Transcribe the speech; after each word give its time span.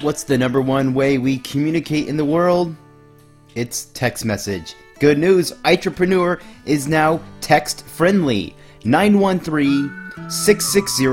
What's 0.00 0.22
the 0.22 0.38
number 0.38 0.60
one 0.60 0.94
way 0.94 1.18
we 1.18 1.38
communicate 1.38 2.06
in 2.06 2.16
the 2.16 2.24
world? 2.24 2.76
It's 3.56 3.86
text 3.86 4.24
message. 4.24 4.76
Good 5.00 5.18
news, 5.18 5.52
Entrepreneur 5.64 6.40
is 6.66 6.86
now 6.86 7.20
text 7.40 7.84
friendly. 7.84 8.54
913 8.84 10.30
660 10.30 11.04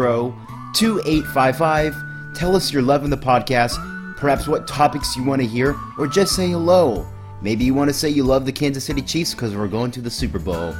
2855. 0.75 1.95
Tell 2.35 2.55
us 2.55 2.71
your 2.71 2.83
love 2.83 3.03
in 3.03 3.09
the 3.09 3.17
podcast, 3.17 3.75
perhaps 4.17 4.47
what 4.47 4.67
topics 4.67 5.15
you 5.15 5.23
want 5.23 5.41
to 5.41 5.47
hear, 5.47 5.75
or 5.97 6.05
just 6.05 6.35
say 6.35 6.51
hello. 6.51 7.07
Maybe 7.41 7.63
you 7.63 7.73
want 7.73 7.89
to 7.89 7.93
say 7.93 8.09
you 8.09 8.23
love 8.23 8.45
the 8.45 8.51
Kansas 8.51 8.83
City 8.83 9.01
Chiefs 9.01 9.33
because 9.33 9.55
we're 9.55 9.67
going 9.67 9.89
to 9.91 10.01
the 10.01 10.11
Super 10.11 10.37
Bowl. 10.37 10.75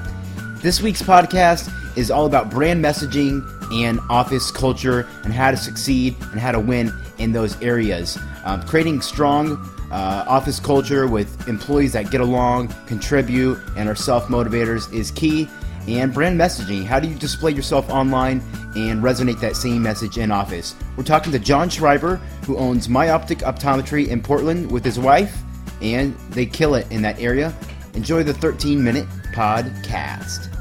This 0.62 0.80
week's 0.80 1.02
podcast 1.02 1.72
is 1.96 2.12
all 2.12 2.26
about 2.26 2.50
brand 2.50 2.84
messaging 2.84 3.44
and 3.74 4.00
office 4.10 4.52
culture 4.52 5.08
and 5.24 5.34
how 5.34 5.52
to 5.52 5.58
succeed 5.58 6.16
and 6.32 6.40
how 6.40 6.52
to 6.52 6.60
win 6.60 6.94
in 7.18 7.32
those 7.32 7.60
areas. 7.62 8.18
Um, 8.44 8.62
creating 8.64 9.02
strong 9.02 9.58
uh, 9.92 10.26
office 10.28 10.60
culture 10.60 11.08
with 11.08 11.48
employees 11.48 11.94
that 11.94 12.12
get 12.12 12.22
along, 12.22 12.74
contribute, 12.88 13.60
and 13.78 13.88
are 13.88 13.96
self 13.96 14.26
motivators 14.28 14.92
is 14.94 15.12
key. 15.12 15.48
And 15.88 16.12
brand 16.14 16.40
messaging 16.40 16.84
how 16.84 17.00
do 17.00 17.08
you 17.08 17.16
display 17.16 17.52
yourself 17.52 17.90
online 17.90 18.42
and 18.76 19.04
resonate 19.04 19.40
that 19.42 19.56
same 19.56 19.84
message 19.84 20.18
in 20.18 20.32
office? 20.32 20.76
We're 20.98 21.04
talking 21.04 21.32
to 21.32 21.40
John 21.40 21.70
Schreiber, 21.70 22.16
who 22.46 22.58
owns 22.58 22.90
My 22.90 23.10
Optic 23.10 23.40
Optometry 23.40 24.08
in 24.08 24.22
Portland 24.22 24.72
with 24.72 24.84
his 24.84 25.00
wife, 25.00 25.38
and 25.82 26.16
they 26.32 26.46
kill 26.46 26.76
it 26.76 26.92
in 26.92 27.02
that 27.04 27.20
area. 27.20 27.56
Enjoy 27.94 28.24
the 28.24 28.34
13 28.34 28.84
minute 28.84 29.08
podcast. 29.34 30.55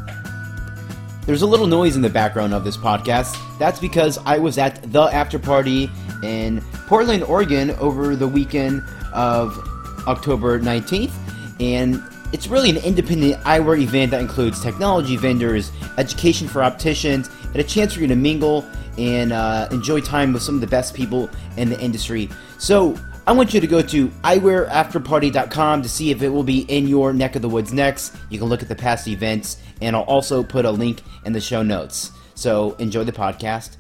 There's 1.27 1.41
a 1.41 1.47
little 1.47 1.67
noise 1.67 1.97
in 1.97 2.03
the 2.03 2.11
background 2.11 2.53
of 2.53 2.65
this 2.65 2.77
podcast. 2.77 3.39
That's 3.59 3.81
because 3.81 4.19
I 4.27 4.37
was 4.37 4.59
at 4.59 4.93
the 4.93 5.05
after 5.05 5.39
party 5.39 5.91
in 6.23 6.61
Portland, 6.87 7.23
Oregon 7.23 7.71
over 7.73 8.15
the 8.15 8.29
weekend 8.29 8.83
of 9.15 9.59
October 10.07 10.61
19th. 10.61 11.13
And 11.61 12.03
it's 12.35 12.47
really 12.47 12.69
an 12.69 12.77
independent 12.77 13.43
eyewear 13.45 13.81
event 13.81 14.11
that 14.11 14.21
includes 14.21 14.63
technology 14.63 15.17
vendors, 15.17 15.73
education 15.97 16.47
for 16.47 16.63
opticians, 16.63 17.31
and 17.43 17.57
a 17.57 17.65
chance 17.65 17.95
for 17.95 18.01
you 18.01 18.07
to 18.09 18.17
mingle 18.17 18.63
and 18.99 19.33
uh, 19.33 19.67
enjoy 19.71 20.03
time 20.03 20.35
with 20.35 20.43
some 20.43 20.57
of 20.57 20.61
the 20.61 20.67
best 20.67 20.93
people 20.93 21.31
in 21.57 21.71
the 21.71 21.81
industry. 21.81 22.29
So, 22.59 22.99
I 23.27 23.33
want 23.33 23.55
you 23.55 23.61
to 23.61 23.67
go 23.67 23.81
to 23.81 24.09
eyewearafterparty.com 24.09 25.81
to 25.81 25.89
see 25.89 26.11
if 26.11 26.21
it 26.21 26.29
will 26.29 26.43
be 26.43 26.61
in 26.61 26.87
your 26.87 27.15
neck 27.15 27.37
of 27.37 27.41
the 27.41 27.49
woods 27.49 27.73
next. 27.73 28.15
You 28.29 28.39
can 28.39 28.49
look 28.49 28.61
at 28.61 28.69
the 28.69 28.77
past 28.77 29.09
events, 29.09 29.57
and 29.81 29.97
I'll 29.97 30.03
also 30.03 30.43
put 30.43 30.65
a 30.65 30.71
link 30.71 31.03
in 31.25 31.33
the 31.33 31.41
show 31.41 31.63
notes. 31.63 32.11
So 32.35 32.73
enjoy 32.75 33.05
the 33.05 33.13
podcast, 33.13 33.77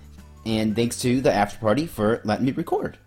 and 0.46 0.74
thanks 0.76 1.00
to 1.00 1.20
the 1.20 1.32
after 1.32 1.58
party 1.58 1.86
for 1.86 2.20
letting 2.24 2.46
me 2.46 2.52
record. 2.52 2.98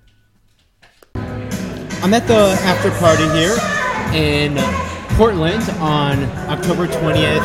I'm 1.16 2.14
at 2.14 2.28
the 2.28 2.58
after 2.64 2.92
party 2.92 3.24
here 3.38 3.58
in 4.14 4.56
Portland 5.18 5.64
on 5.80 6.24
October 6.50 6.88
20th, 6.88 7.42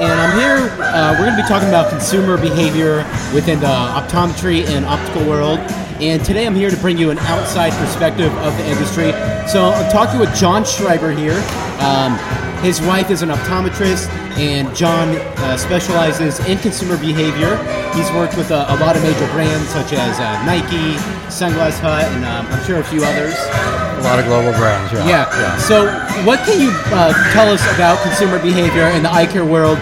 and 0.00 0.20
I'm 0.20 0.38
here. 0.38 0.70
Uh, 0.82 1.12
we're 1.12 1.26
going 1.26 1.36
to 1.36 1.42
be 1.42 1.48
talking 1.48 1.68
about 1.68 1.90
consumer 1.90 2.38
behavior 2.38 2.98
within 3.34 3.60
the 3.60 3.66
optometry 3.66 4.66
and 4.66 4.84
optical 4.86 5.28
world. 5.28 5.58
And 6.00 6.24
today 6.24 6.46
I'm 6.46 6.54
here 6.56 6.70
to 6.70 6.76
bring 6.78 6.98
you 6.98 7.10
an 7.10 7.18
outside 7.18 7.72
perspective 7.74 8.32
of 8.38 8.56
the 8.56 8.66
industry. 8.66 9.12
So 9.48 9.70
I'm 9.70 9.92
talking 9.92 10.18
with 10.18 10.34
John 10.34 10.64
Schreiber 10.64 11.12
here. 11.12 11.36
Um, 11.78 12.18
his 12.64 12.80
wife 12.80 13.10
is 13.10 13.20
an 13.20 13.28
optometrist, 13.28 14.08
and 14.38 14.74
John 14.74 15.10
uh, 15.10 15.56
specializes 15.58 16.40
in 16.46 16.56
consumer 16.58 16.96
behavior. 16.96 17.58
He's 17.92 18.10
worked 18.12 18.38
with 18.38 18.50
a, 18.50 18.64
a 18.72 18.76
lot 18.80 18.96
of 18.96 19.02
major 19.02 19.26
brands 19.32 19.68
such 19.68 19.92
as 19.92 20.18
uh, 20.18 20.42
Nike, 20.46 20.96
Sunglass 21.28 21.78
Hut, 21.78 22.04
and 22.04 22.24
um, 22.24 22.46
I'm 22.46 22.64
sure 22.64 22.80
a 22.80 22.84
few 22.84 23.04
others. 23.04 23.34
A 23.34 24.00
lot 24.02 24.18
of 24.18 24.24
global 24.24 24.52
brands, 24.52 24.90
yeah. 24.94 25.06
Yeah. 25.06 25.58
So, 25.58 25.92
what 26.24 26.38
can 26.46 26.58
you 26.58 26.70
uh, 26.86 27.12
tell 27.34 27.52
us 27.52 27.62
about 27.74 28.02
consumer 28.02 28.40
behavior 28.40 28.86
in 28.96 29.02
the 29.02 29.12
eye 29.12 29.26
care 29.26 29.44
world, 29.44 29.76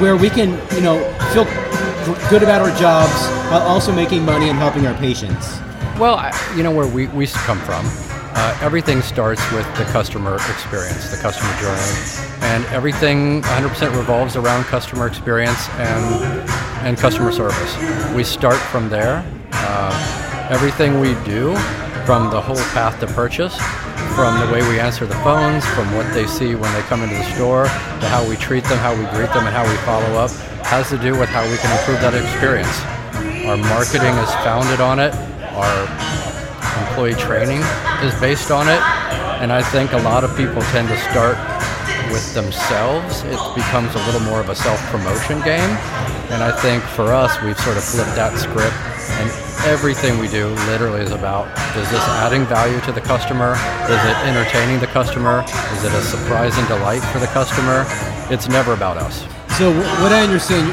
where 0.00 0.16
we 0.16 0.30
can, 0.30 0.52
you 0.74 0.80
know, 0.80 0.98
feel 1.34 1.44
good 2.30 2.42
about 2.42 2.62
our 2.62 2.74
jobs 2.78 3.26
while 3.52 3.60
also 3.60 3.92
making 3.92 4.24
money 4.24 4.48
and 4.48 4.58
helping 4.58 4.86
our 4.86 4.94
patients? 4.94 5.58
Well, 6.00 6.14
I, 6.16 6.32
you 6.56 6.62
know 6.62 6.72
where 6.72 6.86
we, 6.86 7.08
we 7.08 7.26
come 7.26 7.60
from. 7.60 7.84
Uh, 8.38 8.58
everything 8.60 9.00
starts 9.00 9.40
with 9.52 9.66
the 9.78 9.84
customer 9.84 10.36
experience, 10.36 11.10
the 11.10 11.16
customer 11.16 11.50
journey, 11.58 12.44
and 12.52 12.66
everything 12.66 13.40
100% 13.40 13.96
revolves 13.96 14.36
around 14.36 14.62
customer 14.64 15.06
experience 15.06 15.68
and 15.70 16.04
and 16.86 16.98
customer 16.98 17.32
service. 17.32 17.74
We 18.14 18.22
start 18.22 18.58
from 18.70 18.90
there. 18.90 19.24
Uh, 19.52 20.48
everything 20.50 21.00
we 21.00 21.14
do, 21.24 21.56
from 22.04 22.30
the 22.30 22.40
whole 22.40 22.62
path 22.76 23.00
to 23.00 23.06
purchase, 23.08 23.56
from 24.14 24.38
the 24.38 24.52
way 24.52 24.60
we 24.68 24.78
answer 24.78 25.06
the 25.06 25.16
phones, 25.16 25.64
from 25.74 25.92
what 25.96 26.06
they 26.12 26.26
see 26.26 26.54
when 26.54 26.72
they 26.74 26.82
come 26.82 27.02
into 27.02 27.16
the 27.16 27.34
store, 27.34 27.64
to 27.64 28.06
how 28.06 28.22
we 28.28 28.36
treat 28.36 28.64
them, 28.64 28.78
how 28.78 28.92
we 28.92 29.04
greet 29.16 29.32
them, 29.32 29.46
and 29.46 29.54
how 29.56 29.66
we 29.66 29.76
follow 29.78 30.14
up, 30.18 30.30
has 30.62 30.90
to 30.90 30.98
do 30.98 31.18
with 31.18 31.28
how 31.30 31.42
we 31.50 31.56
can 31.56 31.72
improve 31.76 32.00
that 32.00 32.14
experience. 32.14 32.78
Our 33.46 33.56
marketing 33.56 34.14
is 34.22 34.30
founded 34.44 34.80
on 34.80 35.00
it. 35.00 35.14
Our 35.56 36.25
employee 36.96 37.20
training 37.28 37.60
is 38.00 38.18
based 38.20 38.50
on 38.50 38.66
it. 38.68 38.80
And 39.44 39.52
I 39.52 39.60
think 39.60 39.92
a 39.92 40.00
lot 40.00 40.24
of 40.24 40.34
people 40.34 40.62
tend 40.72 40.88
to 40.88 40.96
start 41.12 41.36
with 42.08 42.32
themselves. 42.32 43.20
It 43.24 43.36
becomes 43.54 43.94
a 43.94 44.00
little 44.06 44.22
more 44.22 44.40
of 44.40 44.48
a 44.48 44.54
self 44.54 44.80
promotion 44.88 45.42
game. 45.44 45.68
And 46.32 46.42
I 46.42 46.50
think 46.56 46.82
for 46.82 47.12
us, 47.12 47.36
we've 47.42 47.58
sort 47.60 47.76
of 47.76 47.84
flipped 47.84 48.16
that 48.16 48.32
script. 48.38 48.72
And 49.20 49.28
everything 49.68 50.18
we 50.18 50.28
do 50.28 50.48
literally 50.72 51.02
is 51.02 51.12
about 51.12 51.52
is 51.76 51.84
this 51.90 52.00
adding 52.24 52.46
value 52.46 52.80
to 52.88 52.92
the 52.92 53.02
customer? 53.02 53.52
Is 53.92 54.00
it 54.00 54.16
entertaining 54.24 54.80
the 54.80 54.88
customer? 54.88 55.44
Is 55.76 55.84
it 55.84 55.92
a 55.92 56.00
surprise 56.00 56.56
and 56.56 56.66
delight 56.66 57.04
for 57.12 57.18
the 57.18 57.28
customer? 57.36 57.84
It's 58.32 58.48
never 58.48 58.72
about 58.72 58.96
us. 58.96 59.20
So, 59.58 59.68
what 60.00 60.12
I 60.12 60.22
understand, 60.22 60.72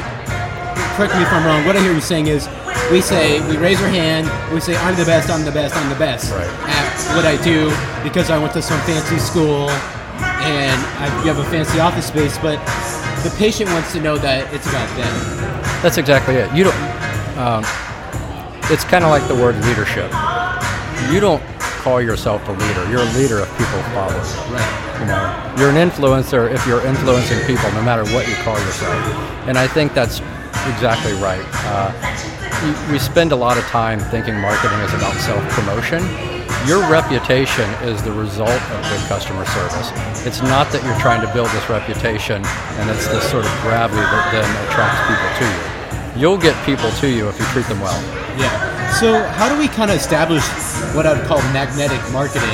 correct 0.96 1.14
me 1.16 1.20
if 1.20 1.32
I'm 1.32 1.44
wrong, 1.44 1.66
what 1.66 1.76
I 1.76 1.82
hear 1.82 1.92
you 1.92 2.00
saying 2.00 2.28
is 2.28 2.48
we 2.90 3.00
say, 3.00 3.40
we 3.48 3.56
raise 3.56 3.80
our 3.80 3.88
hand, 3.88 4.26
we 4.52 4.60
say, 4.60 4.76
I'm 4.76 4.94
the 4.96 5.04
best, 5.04 5.30
I'm 5.30 5.44
the 5.44 5.52
best, 5.52 5.76
I'm 5.76 5.88
the 5.88 5.98
best 5.98 6.32
Right. 6.32 6.46
at 6.68 7.16
what 7.16 7.24
I 7.24 7.42
do 7.42 7.70
because 8.02 8.30
I 8.30 8.38
went 8.38 8.52
to 8.54 8.62
some 8.62 8.78
fancy 8.82 9.18
school 9.18 9.70
and 10.44 10.80
I, 11.00 11.06
you 11.24 11.32
have 11.32 11.38
a 11.38 11.50
fancy 11.50 11.80
office 11.80 12.06
space, 12.06 12.36
but 12.38 12.58
the 13.24 13.34
patient 13.38 13.70
wants 13.70 13.92
to 13.92 14.00
know 14.00 14.16
that 14.18 14.52
it's 14.52 14.66
about 14.68 14.88
them. 14.96 15.12
That's 15.82 15.96
exactly 15.98 16.34
it. 16.36 16.52
You 16.54 16.64
don't. 16.64 16.76
Um, 17.38 17.64
it's 18.70 18.84
kind 18.84 19.02
of 19.04 19.10
like 19.10 19.26
the 19.28 19.34
word 19.34 19.56
leadership. 19.64 20.10
You 21.12 21.20
don't 21.20 21.42
call 21.82 22.00
yourself 22.00 22.46
a 22.48 22.52
leader. 22.52 22.88
You're 22.90 23.02
a 23.02 23.12
leader 23.16 23.40
if 23.40 23.50
people 23.58 23.80
follow. 23.92 24.16
Right. 24.52 25.00
You 25.00 25.06
know, 25.06 25.54
you're 25.58 25.70
an 25.70 25.76
influencer 25.88 26.50
if 26.52 26.66
you're 26.66 26.84
influencing 26.86 27.40
people, 27.46 27.70
no 27.72 27.82
matter 27.82 28.04
what 28.14 28.28
you 28.28 28.34
call 28.36 28.58
yourself. 28.58 28.94
And 29.48 29.58
I 29.58 29.66
think 29.66 29.92
that's 29.92 30.20
exactly 30.72 31.12
right. 31.14 31.44
Uh, 31.68 31.92
we- 32.92 32.98
spend 32.98 33.32
a 33.32 33.36
lot 33.36 33.56
of 33.58 33.64
time 33.64 33.98
thinking 34.00 34.34
marketing 34.40 34.78
is 34.80 34.92
about 34.94 35.14
self-promotion. 35.20 36.02
Your 36.66 36.80
reputation 36.90 37.68
is 37.84 38.02
the 38.02 38.12
result 38.12 38.48
of 38.72 38.78
good 38.88 39.04
customer 39.06 39.44
service. 39.46 39.92
It's 40.26 40.40
not 40.40 40.70
that 40.72 40.82
you're 40.84 40.98
trying 40.98 41.20
to 41.26 41.30
build 41.34 41.48
this 41.50 41.68
reputation 41.68 42.40
and 42.80 42.88
it's 42.90 43.06
this 43.08 43.28
sort 43.30 43.44
of 43.44 43.52
gravity 43.60 44.00
that 44.00 44.24
then 44.32 44.48
attracts 44.68 45.00
people 45.04 45.30
to 45.40 45.46
you. 45.52 46.20
You'll 46.20 46.38
get 46.38 46.54
people 46.64 46.90
to 47.02 47.08
you 47.08 47.28
if 47.28 47.38
you 47.38 47.44
treat 47.46 47.66
them 47.66 47.80
well. 47.80 48.00
Yeah. 48.38 48.48
So 49.00 49.22
how 49.34 49.48
do 49.52 49.58
we 49.58 49.68
kind 49.68 49.90
of 49.90 49.96
establish 49.98 50.42
what 50.94 51.06
I'd 51.06 51.20
call 51.26 51.38
magnetic 51.52 52.00
marketing? 52.12 52.48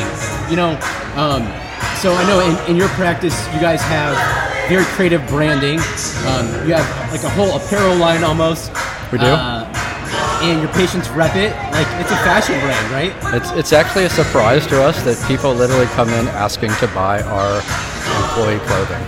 You 0.50 0.56
know, 0.56 0.70
um, 1.14 1.46
so 2.00 2.12
I 2.14 2.24
know 2.26 2.40
in, 2.40 2.70
in 2.72 2.76
your 2.76 2.88
practice 2.96 3.36
you 3.54 3.60
guys 3.60 3.80
have 3.82 4.16
very 4.68 4.84
creative 4.96 5.24
branding. 5.28 5.78
Um, 6.26 6.46
you 6.66 6.74
have 6.74 6.86
like 7.12 7.22
a 7.22 7.30
whole 7.30 7.56
apparel 7.56 7.96
line 7.96 8.24
almost. 8.24 8.70
We 9.12 9.18
do. 9.18 9.26
Uh, 9.26 9.59
and 10.42 10.60
your 10.60 10.72
patients 10.72 11.08
rep 11.10 11.36
it 11.36 11.52
like 11.72 11.86
it's 12.00 12.10
a 12.10 12.20
fashion 12.24 12.58
brand, 12.60 12.90
right? 12.90 13.12
It's, 13.34 13.50
it's 13.52 13.72
actually 13.72 14.04
a 14.04 14.10
surprise 14.10 14.66
to 14.68 14.82
us 14.82 15.02
that 15.04 15.16
people 15.28 15.52
literally 15.54 15.86
come 15.96 16.08
in 16.10 16.28
asking 16.28 16.72
to 16.80 16.86
buy 16.88 17.22
our 17.22 17.56
employee 18.24 18.58
clothing. 18.66 19.02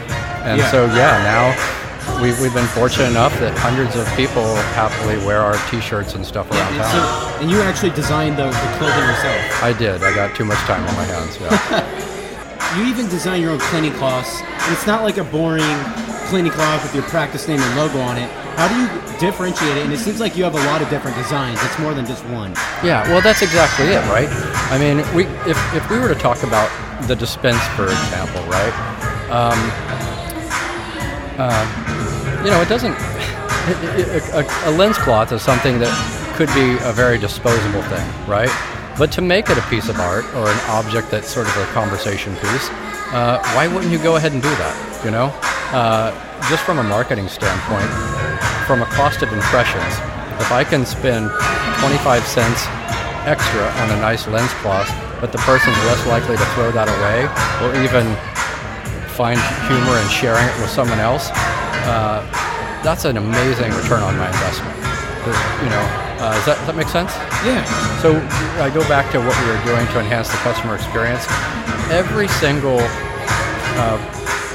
And 0.45 0.59
Yeah. 0.59 0.71
so, 0.71 0.87
yeah, 0.87 1.23
now 1.25 2.21
we've, 2.21 2.39
we've 2.41 2.53
been 2.55 2.67
fortunate 2.69 3.09
enough 3.11 3.33
that 3.41 3.57
hundreds 3.57 3.97
of 3.97 4.07
people 4.17 4.45
happily 4.77 5.17
wear 5.25 5.41
our 5.41 5.57
t-shirts 5.71 6.15
and 6.15 6.25
stuff 6.27 6.51
around 6.51 6.69
And, 6.75 6.83
town. 6.83 6.93
so, 6.93 7.39
and 7.41 7.51
you 7.51 7.61
actually 7.63 7.91
designed 7.91 8.37
the, 8.39 8.47
the 8.47 8.71
clothing 8.79 9.05
yourself. 9.09 9.63
I 9.63 9.73
did. 9.73 10.03
I 10.03 10.15
got 10.15 10.37
too 10.37 10.45
much 10.45 10.59
time 10.69 10.81
on 10.87 10.95
my 10.97 11.05
hands. 11.05 11.39
Yeah. 11.41 11.99
You 12.79 12.85
even 12.87 13.07
design 13.11 13.43
your 13.43 13.51
own 13.51 13.59
cleaning 13.59 13.93
cloths. 13.93 14.41
And 14.41 14.73
it's 14.73 14.87
not 14.87 15.03
like 15.03 15.19
a 15.19 15.25
boring 15.25 15.61
cleaning 16.31 16.53
cloth 16.53 16.83
with 16.83 16.95
your 16.95 17.05
practice 17.05 17.47
name 17.47 17.61
and 17.61 17.77
logo 17.77 18.01
on 18.01 18.17
it. 18.17 18.31
How 18.57 18.69
do 18.69 18.75
you 18.77 19.19
differentiate 19.19 19.77
it? 19.77 19.85
And 19.85 19.93
it 19.93 19.99
seems 19.99 20.21
like 20.21 20.37
you 20.37 20.45
have 20.45 20.55
a 20.55 20.65
lot 20.67 20.83
of 20.83 20.89
different 20.91 21.17
designs. 21.17 21.59
It's 21.63 21.79
more 21.79 21.95
than 21.95 22.07
just 22.07 22.25
one. 22.27 22.53
yeah, 22.83 23.07
well, 23.09 23.21
that's 23.21 23.43
exactly 23.43 23.87
it, 23.87 24.03
right? 24.11 24.29
I 24.71 24.79
mean, 24.79 24.99
we 25.15 25.25
if, 25.51 25.59
if 25.75 25.89
we 25.91 25.99
were 25.99 26.09
to 26.09 26.15
talk 26.15 26.43
about 26.43 26.71
the 27.09 27.17
dispense, 27.17 27.63
for 27.77 27.85
example, 27.85 28.43
right? 28.45 28.73
Um, 29.31 29.59
uh, 31.39 32.43
you 32.45 32.51
know, 32.51 32.61
it 32.61 32.69
doesn't. 32.69 32.97
A, 33.63 34.45
a, 34.65 34.73
lens 34.73 34.99
cloth 34.99 35.31
is 35.31 35.41
something 35.41 35.79
that 35.79 36.35
could 36.35 36.49
be 36.49 36.77
a 36.83 36.93
very 36.93 37.17
disposable 37.17 37.83
thing, 37.83 38.05
right? 38.27 38.51
But 38.99 39.13
to 39.13 39.23
make 39.23 39.49
it 39.51 39.57
a 39.57 39.63
piece 39.63 39.89
of 39.89 40.01
art 40.01 40.25
or 40.35 40.49
an 40.49 40.59
object 40.69 41.13
that's 41.13 41.31
sort 41.31 41.47
of 41.47 41.57
a 41.57 41.65
conversation 41.67 42.35
piece, 42.37 42.69
uh, 43.15 43.39
why 43.55 43.69
wouldn't 43.69 43.93
you 43.93 43.99
go 43.99 44.17
ahead 44.17 44.33
and 44.33 44.43
do 44.43 44.49
that? 44.49 45.05
You 45.05 45.13
know, 45.13 45.33
uh, 45.73 46.11
just 46.51 46.65
from 46.65 46.79
a 46.79 46.83
marketing 46.83 47.29
standpoint, 47.29 47.89
from 48.73 48.81
a 48.81 48.87
cost 48.87 49.21
of 49.21 49.31
impressions, 49.35 49.93
if 50.41 50.51
I 50.51 50.65
can 50.65 50.87
spend 50.87 51.29
25 51.85 52.25
cents 52.25 52.65
extra 53.29 53.69
on 53.85 53.93
a 53.93 54.01
nice 54.01 54.27
lens 54.27 54.49
cloth, 54.65 54.89
but 55.21 55.31
the 55.31 55.37
person's 55.45 55.77
less 55.85 56.01
likely 56.09 56.41
to 56.41 56.47
throw 56.57 56.73
that 56.73 56.89
away 56.89 57.29
or 57.61 57.69
even 57.85 58.09
find 59.13 59.37
humor 59.69 59.93
in 60.01 60.09
sharing 60.09 60.41
it 60.49 60.57
with 60.57 60.73
someone 60.73 60.97
else, 61.05 61.29
uh, 61.85 62.25
that's 62.81 63.05
an 63.05 63.19
amazing 63.19 63.69
return 63.77 64.01
on 64.01 64.17
my 64.17 64.33
investment. 64.33 64.73
You 65.61 65.69
know, 65.69 65.85
uh, 66.25 66.33
does, 66.33 66.47
that, 66.49 66.57
does 66.65 66.73
that 66.73 66.77
make 66.81 66.89
sense? 66.89 67.13
Yeah. 67.45 67.61
So 68.01 68.17
I 68.57 68.73
go 68.73 68.81
back 68.89 69.13
to 69.13 69.21
what 69.21 69.37
we 69.45 69.53
were 69.53 69.61
doing 69.69 69.85
to 69.93 70.01
enhance 70.01 70.33
the 70.33 70.41
customer 70.41 70.77
experience. 70.77 71.29
Every 71.93 72.29
single 72.41 72.81
uh, 72.81 74.01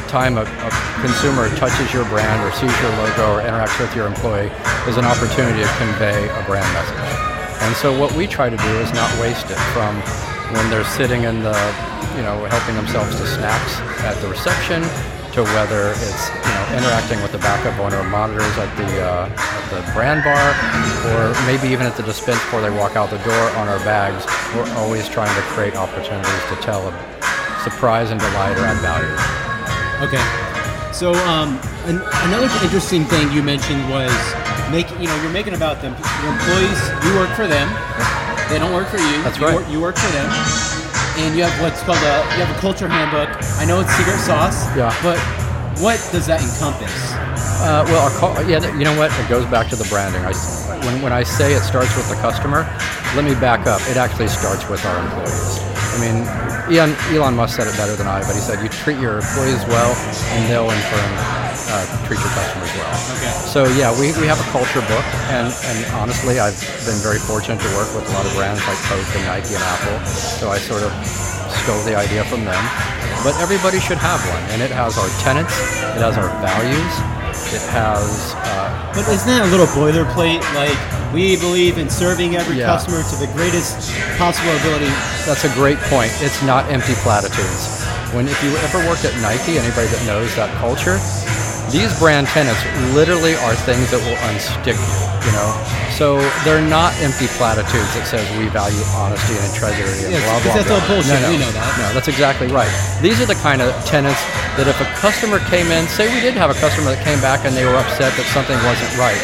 time 0.07 0.37
a, 0.37 0.41
a, 0.41 0.69
consumer 1.01 1.53
touches 1.55 1.93
your 1.93 2.05
brand 2.05 2.41
or 2.43 2.51
sees 2.55 2.73
your 2.81 2.91
logo 2.97 3.35
or 3.35 3.41
interacts 3.43 3.79
with 3.79 3.93
your 3.95 4.07
employee 4.07 4.51
is 4.87 4.97
an 4.97 5.05
opportunity 5.05 5.61
to 5.61 5.73
convey 5.77 6.27
a 6.27 6.43
brand 6.47 6.67
message. 6.73 7.27
And 7.61 7.75
so 7.75 7.97
what 7.97 8.11
we 8.15 8.27
try 8.27 8.49
to 8.49 8.57
do 8.57 8.73
is 8.79 8.91
not 8.93 9.09
waste 9.19 9.51
it 9.51 9.59
from 9.75 9.95
when 10.55 10.69
they're 10.69 10.85
sitting 10.85 11.23
in 11.23 11.43
the, 11.43 11.57
you 12.15 12.23
know, 12.23 12.45
helping 12.49 12.75
themselves 12.75 13.15
to 13.19 13.27
snacks 13.27 13.79
at 14.07 14.15
the 14.21 14.27
reception 14.29 14.81
to 15.37 15.43
whether 15.53 15.91
it's 15.91 16.29
you 16.33 16.49
know 16.49 16.65
interacting 16.81 17.21
with 17.21 17.31
the 17.31 17.37
backup 17.37 17.77
owner 17.77 18.01
monitors 18.09 18.57
at 18.57 18.75
the 18.75 18.89
uh, 19.05 19.29
at 19.29 19.69
the 19.69 19.93
brand 19.93 20.23
bar, 20.23 20.49
or 21.13 21.29
maybe 21.45 21.71
even 21.71 21.85
at 21.85 21.95
the 21.95 22.01
dispense 22.01 22.39
before 22.45 22.61
they 22.61 22.71
walk 22.71 22.95
out 22.95 23.11
the 23.11 23.19
door 23.19 23.49
on 23.61 23.67
our 23.67 23.77
bags. 23.85 24.25
We're 24.55 24.67
always 24.81 25.07
trying 25.07 25.33
to 25.35 25.41
create 25.53 25.75
opportunities 25.75 26.43
to 26.49 26.55
tell 26.61 26.87
a 26.87 26.91
surprise 27.63 28.09
and 28.09 28.19
delight 28.19 28.57
or 28.57 28.65
add 28.65 28.81
value. 28.81 29.46
Okay. 30.01 30.21
So 30.93 31.13
um, 31.29 31.59
an- 31.85 32.03
another 32.29 32.49
interesting 32.63 33.05
thing 33.05 33.31
you 33.31 33.41
mentioned 33.43 33.89
was 33.89 34.13
make 34.71 34.89
you 34.99 35.07
know 35.07 35.15
you're 35.21 35.33
making 35.33 35.53
about 35.53 35.81
them 35.81 35.95
your 36.23 36.33
employees. 36.33 36.79
You 37.05 37.15
work 37.17 37.31
for 37.35 37.47
them. 37.47 37.67
They 38.49 38.59
don't 38.59 38.73
work 38.73 38.87
for 38.87 38.97
you. 38.97 39.21
That's 39.23 39.37
you 39.39 39.45
right. 39.45 39.55
Work, 39.55 39.69
you 39.69 39.81
work 39.81 39.97
for 39.97 40.11
them 40.13 40.29
and 41.17 41.35
you 41.35 41.43
have 41.43 41.61
what's 41.61 41.81
called 41.81 41.97
a 41.97 42.21
you 42.37 42.45
have 42.45 42.55
a 42.55 42.59
culture 42.59 42.87
handbook. 42.87 43.29
I 43.57 43.65
know 43.65 43.81
it's 43.81 43.91
secret 43.97 44.19
sauce. 44.19 44.65
Yeah. 44.77 44.93
But 45.01 45.17
what 45.81 45.97
does 46.11 46.27
that 46.27 46.41
encompass? 46.41 46.93
Uh, 47.59 47.83
well, 47.89 48.05
our 48.05 48.13
call, 48.19 48.33
yeah, 48.49 48.61
you 48.77 48.85
know 48.85 48.97
what? 48.97 49.11
It 49.19 49.27
goes 49.29 49.45
back 49.45 49.67
to 49.69 49.75
the 49.75 49.85
branding. 49.85 50.21
I, 50.21 50.33
when, 50.85 51.01
when 51.01 51.13
I 51.13 51.23
say 51.23 51.53
it 51.53 51.61
starts 51.63 51.95
with 51.97 52.07
the 52.07 52.15
customer, 52.15 52.69
let 53.15 53.25
me 53.25 53.33
back 53.33 53.65
up. 53.65 53.81
It 53.89 53.97
actually 53.97 54.27
starts 54.27 54.69
with 54.69 54.85
our 54.85 55.03
employees. 55.03 55.76
I 55.97 55.99
mean, 55.99 56.17
Elon, 56.69 56.93
Elon 57.09 57.33
Musk 57.33 57.57
said 57.57 57.65
it 57.65 57.73
better 57.73 57.95
than 57.97 58.05
I, 58.05 58.21
but 58.21 58.37
he 58.37 58.41
said 58.41 58.61
you 58.61 58.69
treat 58.69 59.01
your 59.01 59.17
employees 59.17 59.65
well, 59.65 59.97
and 60.37 60.45
they'll 60.45 60.69
in 60.69 60.77
turn 60.93 61.09
uh, 61.73 61.81
treat 62.05 62.21
your 62.21 62.29
customers 62.37 62.69
well. 62.77 62.93
Okay. 63.17 63.33
So 63.49 63.65
yeah, 63.73 63.89
we, 63.97 64.13
we 64.21 64.29
have 64.29 64.37
a 64.37 64.45
culture 64.53 64.85
book, 64.85 65.01
and, 65.33 65.49
and 65.49 65.77
honestly, 65.97 66.37
I've 66.37 66.53
been 66.85 67.01
very 67.01 67.17
fortunate 67.17 67.57
to 67.65 67.71
work 67.73 67.89
with 67.97 68.05
a 68.05 68.13
lot 68.13 68.29
of 68.29 68.33
brands 68.37 68.61
like 68.69 68.77
Coke 68.85 69.09
and 69.17 69.25
Nike 69.25 69.57
and 69.57 69.63
Apple. 69.65 69.97
So 70.05 70.53
I 70.53 70.61
sort 70.61 70.85
of 70.85 70.93
stole 71.65 71.81
the 71.81 71.97
idea 71.97 72.21
from 72.29 72.45
them. 72.45 72.61
But 73.25 73.33
everybody 73.41 73.79
should 73.81 73.97
have 73.97 74.21
one, 74.29 74.43
and 74.53 74.61
it 74.61 74.69
has 74.69 75.01
our 75.01 75.09
tenets, 75.25 75.57
it 75.97 76.05
has 76.05 76.13
our 76.13 76.29
values, 76.45 76.93
it 77.57 77.65
has. 77.73 78.37
Uh, 78.37 78.93
But 78.93 79.09
isn't 79.09 79.25
that 79.25 79.41
a 79.41 79.49
little 79.49 79.65
boilerplate? 79.73 80.45
Like 80.53 80.77
we 81.11 81.35
believe 81.41 81.79
in 81.81 81.89
serving 81.89 82.35
every 82.37 82.57
Yeah. 82.61 82.67
customer 82.69 83.01
to 83.01 83.15
the 83.17 83.25
greatest 83.33 83.89
possible 84.21 84.53
ability. 84.61 84.93
That's 85.27 85.43
a 85.43 85.51
great 85.59 85.77
point. 85.91 86.11
It's 86.23 86.41
not 86.41 86.71
empty 86.71 86.95
platitudes. 87.03 87.83
When 88.15 88.27
if 88.31 88.39
you 88.41 88.55
ever 88.63 88.79
worked 88.87 89.03
at 89.03 89.11
Nike, 89.19 89.59
anybody 89.59 89.91
that 89.91 89.99
knows 90.07 90.31
that 90.39 90.47
culture, 90.63 90.95
these 91.67 91.91
brand 91.99 92.31
tenants 92.31 92.63
literally 92.95 93.35
are 93.43 93.51
things 93.67 93.91
that 93.91 93.99
will 94.07 94.15
unstick 94.31 94.79
you. 94.79 94.95
You 95.27 95.33
know, 95.35 95.51
so 95.91 96.23
they're 96.47 96.63
not 96.63 96.95
empty 97.03 97.27
platitudes 97.35 97.91
that 97.99 98.07
says 98.07 98.23
we 98.39 98.47
value 98.55 98.79
honesty 98.95 99.35
and 99.35 99.43
integrity 99.51 100.07
and 100.07 100.15
Yes, 100.15 100.23
blah 100.23 100.39
blah 100.39 100.55
that's 100.55 100.71
blah. 100.71 100.79
all 100.79 100.87
bullshit. 100.87 101.19
No, 101.19 101.27
no, 101.27 101.35
We 101.35 101.43
know 101.43 101.51
that. 101.51 101.67
No, 101.75 101.87
that's 101.91 102.07
exactly 102.07 102.47
right. 102.47 102.71
These 103.03 103.19
are 103.19 103.27
the 103.27 103.35
kind 103.43 103.59
of 103.59 103.75
tenants 103.83 104.23
that 104.55 104.71
if 104.71 104.79
a 104.79 104.87
customer 105.03 105.43
came 105.51 105.67
in, 105.67 105.83
say 105.91 106.07
we 106.15 106.23
did 106.23 106.39
have 106.39 106.47
a 106.47 106.55
customer 106.63 106.95
that 106.95 107.03
came 107.03 107.19
back 107.19 107.43
and 107.43 107.51
they 107.51 107.67
were 107.67 107.75
upset 107.75 108.15
that 108.15 108.23
something 108.31 108.55
wasn't 108.63 108.87
right, 108.95 109.19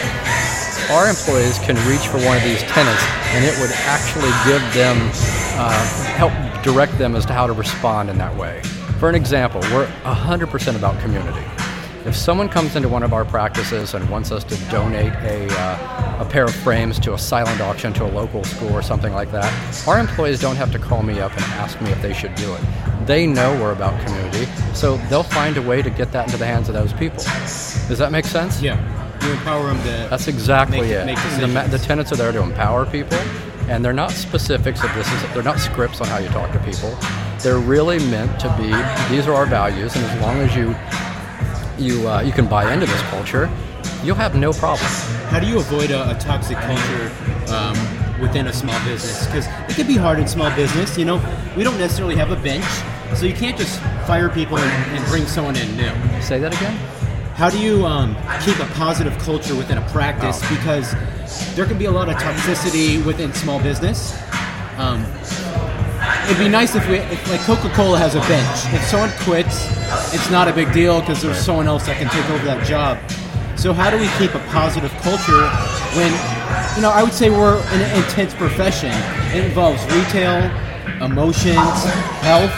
our 0.92 1.08
employees 1.08 1.56
can 1.64 1.80
reach 1.88 2.04
for 2.12 2.20
one 2.28 2.36
of 2.36 2.44
these 2.44 2.60
tenants 2.68 3.00
and 3.32 3.48
it 3.48 3.56
would 3.64 3.72
actually 3.88 4.36
give 4.44 4.60
them, 4.76 5.00
uh, 5.56 5.72
help 6.16 6.34
direct 6.64 6.98
them 6.98 7.16
as 7.16 7.26
to 7.26 7.34
how 7.34 7.48
to 7.48 7.54
respond 7.54 8.10
in 8.10 8.18
that 8.18 8.36
way. 8.36 8.62
For 9.00 9.10
an 9.10 9.16
example, 9.16 9.62
we're 9.72 9.88
100% 10.04 10.76
about 10.76 11.00
community. 11.02 11.46
If 12.06 12.16
someone 12.18 12.50
comes 12.50 12.76
into 12.76 12.90
one 12.90 13.02
of 13.04 13.14
our 13.14 13.24
practices 13.24 13.94
and 13.94 14.10
wants 14.10 14.30
us 14.32 14.44
to 14.46 14.56
donate 14.70 15.14
a, 15.14 15.48
uh, 15.52 16.26
a 16.26 16.30
pair 16.30 16.44
of 16.44 16.54
frames 16.54 17.00
to 17.00 17.14
a 17.14 17.18
silent 17.18 17.62
auction 17.62 17.94
to 17.94 18.04
a 18.06 18.12
local 18.12 18.44
school 18.44 18.74
or 18.74 18.82
something 18.82 19.14
like 19.14 19.32
that, 19.32 19.88
our 19.88 20.00
employees 20.00 20.42
don't 20.42 20.58
have 20.58 20.72
to 20.74 20.80
call 20.80 21.02
me 21.02 21.22
up 21.22 21.32
and 21.32 21.44
ask 21.46 21.80
me 21.82 21.92
if 21.92 22.02
they 22.02 22.14
should 22.14 22.36
do 22.36 22.54
it. 22.56 22.62
They 23.06 23.26
know 23.26 23.54
we're 23.62 23.72
about 23.72 23.98
community, 24.06 24.46
so 24.74 24.98
they'll 25.10 25.24
find 25.24 25.56
a 25.58 25.62
way 25.62 25.82
to 25.82 25.90
get 25.90 26.12
that 26.12 26.26
into 26.26 26.38
the 26.38 26.46
hands 26.46 26.68
of 26.68 26.74
those 26.74 26.92
people. 26.94 27.24
Does 27.88 27.98
that 28.00 28.12
make 28.12 28.26
sense? 28.26 28.62
Yeah. 28.62 28.78
You 29.26 29.32
empower 29.32 29.68
them 29.68 29.78
to. 29.84 30.08
That's 30.10 30.28
exactly 30.28 30.82
Make- 30.82 30.92
it. 30.92 31.06
make 31.06 31.18
the, 31.18 31.78
the 31.78 31.78
tenets 31.82 32.12
are 32.12 32.18
there 32.18 32.34
to 32.34 32.42
empower 32.42 32.86
people, 32.86 33.18
and 33.70 33.84
they're 33.84 33.94
not 33.94 34.12
specifics 34.12 34.84
of 34.84 34.94
this. 34.94 35.12
Is 35.12 35.34
they're 35.34 35.44
not 35.44 35.60
scripts 35.60 36.02
on 36.02 36.08
how 36.08 36.18
you 36.18 36.30
talk 36.30 36.52
to 36.52 36.60
people. 36.60 36.98
They're 37.40 37.60
really 37.60 38.00
meant 38.10 38.40
to 38.42 38.50
be. 38.58 38.70
These 39.14 39.28
are 39.28 39.34
our 39.34 39.46
values, 39.46 39.96
and 39.96 40.06
as 40.06 40.22
long 40.22 40.38
as 40.38 40.56
you 40.56 40.76
you 41.78 42.08
uh, 42.08 42.22
you 42.22 42.32
can 42.32 42.48
buy 42.48 42.72
into 42.72 42.86
this 42.86 43.02
culture, 43.04 43.50
you'll 44.04 44.16
have 44.16 44.36
no 44.36 44.54
problem. 44.54 44.90
How 45.30 45.40
do 45.40 45.48
you 45.48 45.58
avoid 45.58 45.92
a, 45.92 46.12
a 46.12 46.20
toxic 46.20 46.58
culture 46.58 47.12
um, 47.54 47.78
within 48.22 48.48
a 48.48 48.54
small 48.54 48.80
business? 48.86 49.26
Because 49.26 49.48
it 49.70 49.76
can 49.76 49.88
be 49.88 49.98
hard 49.98 50.20
in 50.20 50.28
small 50.28 50.54
business. 50.56 50.98
You 50.98 51.06
know, 51.06 51.54
we 51.58 51.64
don't 51.64 51.78
necessarily 51.78 52.16
have 52.16 52.32
a 52.32 52.38
bench, 52.38 52.66
so 53.18 53.26
you 53.26 53.34
can't 53.34 53.58
just 53.58 53.80
fire 54.06 54.30
people 54.30 54.58
and, 54.58 54.98
and 54.98 55.06
bring 55.08 55.26
someone 55.26 55.56
in 55.56 55.76
new. 55.76 56.22
Say 56.22 56.40
that 56.40 56.56
again. 56.56 57.03
How 57.36 57.50
do 57.50 57.60
you 57.60 57.84
um, 57.84 58.16
keep 58.46 58.60
a 58.60 58.66
positive 58.74 59.18
culture 59.18 59.56
within 59.56 59.80
a 59.80 59.90
practice? 59.90 60.40
Because 60.50 60.94
there 61.56 61.66
can 61.66 61.80
be 61.80 61.86
a 61.86 61.92
lot 61.92 62.08
of 62.08 62.16
toxicity 62.18 63.04
within 63.04 63.34
small 63.34 63.60
business. 63.60 64.16
Um, 64.78 65.04
it'd 66.26 66.38
be 66.38 66.48
nice 66.48 66.76
if 66.76 66.88
we, 66.88 66.98
if 66.98 67.30
like 67.32 67.40
Coca-Cola 67.42 67.98
has 67.98 68.14
a 68.14 68.20
bench. 68.22 68.72
If 68.72 68.84
someone 68.84 69.10
quits, 69.22 69.66
it's 70.14 70.30
not 70.30 70.48
a 70.48 70.54
big 70.54 70.72
deal 70.74 71.00
because 71.00 71.24
there's 71.24 71.40
someone 71.40 71.68
else 71.68 71.88
that 71.88 71.98
can 71.98 72.08
take 72.10 72.30
over 72.30 72.46
that 72.46 72.68
job. 72.68 73.00
So 73.58 73.74
how 73.74 73.90
do 73.90 73.98
we 73.98 74.10
keep 74.20 74.36
a 74.36 74.46
positive 74.50 74.92
culture 75.02 75.50
when, 75.98 76.12
you 76.76 76.84
know, 76.84 76.92
I 76.92 77.02
would 77.02 77.14
say 77.14 77.32
we're 77.32 77.58
in 77.74 77.82
an 77.82 78.04
intense 78.04 78.36
profession. 78.36 78.92
It 79.36 79.44
involves 79.46 79.84
retail, 79.86 80.52
emotions, 81.02 81.84
health, 82.22 82.54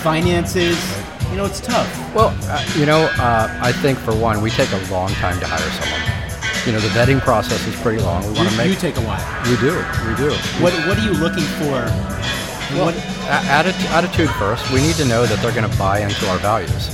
finances. 0.00 1.01
You 1.32 1.38
know, 1.38 1.46
it's 1.46 1.62
tough. 1.62 1.88
Well, 2.14 2.36
uh, 2.44 2.62
you 2.76 2.84
know, 2.84 3.08
uh, 3.16 3.48
I 3.62 3.72
think 3.72 3.98
for 3.98 4.14
one, 4.14 4.42
we 4.42 4.50
take 4.50 4.70
a 4.70 4.92
long 4.92 5.08
time 5.16 5.40
to 5.40 5.46
hire 5.48 5.64
someone. 5.80 6.04
You 6.66 6.72
know, 6.72 6.80
the 6.80 6.92
vetting 6.92 7.22
process 7.22 7.66
is 7.66 7.74
pretty 7.80 8.02
long. 8.02 8.20
We 8.28 8.36
want 8.36 8.50
to 8.50 8.56
make. 8.58 8.68
you 8.68 8.76
take 8.76 8.98
a 8.98 9.00
while. 9.00 9.24
we 9.48 9.56
do. 9.56 9.72
We 10.04 10.12
do. 10.14 10.36
What 10.60 10.76
What 10.84 10.98
are 11.00 11.06
you 11.08 11.16
looking 11.16 11.48
for? 11.56 11.88
Well, 12.76 12.92
what, 12.92 12.96
attitude 13.32 14.28
first. 14.36 14.70
We 14.72 14.82
need 14.82 14.96
to 14.96 15.06
know 15.06 15.24
that 15.24 15.40
they're 15.40 15.56
going 15.56 15.68
to 15.68 15.78
buy 15.78 16.00
into 16.00 16.28
our 16.28 16.36
values. 16.36 16.92